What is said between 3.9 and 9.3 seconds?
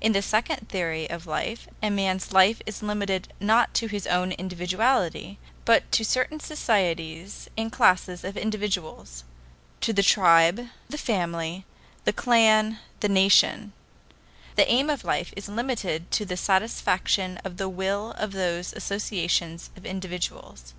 own individuality, but to certain societies and classes of individuals: